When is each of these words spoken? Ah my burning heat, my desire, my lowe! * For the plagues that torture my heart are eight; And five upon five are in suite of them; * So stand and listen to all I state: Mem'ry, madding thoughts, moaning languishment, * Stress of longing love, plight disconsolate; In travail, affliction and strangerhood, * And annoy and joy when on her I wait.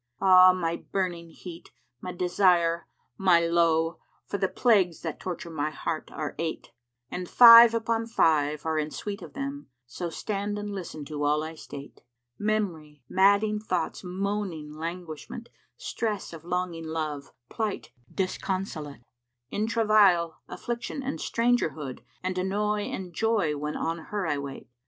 Ah 0.19 0.51
my 0.51 0.77
burning 0.77 1.29
heat, 1.29 1.69
my 2.01 2.11
desire, 2.11 2.87
my 3.19 3.39
lowe! 3.41 3.99
* 4.11 4.25
For 4.25 4.39
the 4.39 4.47
plagues 4.47 5.01
that 5.03 5.19
torture 5.19 5.51
my 5.51 5.69
heart 5.69 6.09
are 6.11 6.33
eight; 6.39 6.71
And 7.11 7.29
five 7.29 7.75
upon 7.75 8.07
five 8.07 8.65
are 8.65 8.79
in 8.79 8.89
suite 8.89 9.21
of 9.21 9.33
them; 9.33 9.67
* 9.77 9.85
So 9.97 10.09
stand 10.09 10.57
and 10.57 10.71
listen 10.71 11.05
to 11.05 11.23
all 11.23 11.43
I 11.43 11.53
state: 11.53 12.01
Mem'ry, 12.39 13.03
madding 13.07 13.59
thoughts, 13.59 14.03
moaning 14.03 14.73
languishment, 14.73 15.49
* 15.67 15.77
Stress 15.91 16.33
of 16.33 16.43
longing 16.45 16.87
love, 16.87 17.31
plight 17.49 17.91
disconsolate; 18.11 19.03
In 19.51 19.67
travail, 19.67 20.37
affliction 20.47 21.03
and 21.03 21.19
strangerhood, 21.19 21.99
* 22.13 22.23
And 22.23 22.39
annoy 22.39 22.85
and 22.91 23.13
joy 23.13 23.55
when 23.55 23.77
on 23.77 23.99
her 24.05 24.25
I 24.25 24.39
wait. 24.39 24.67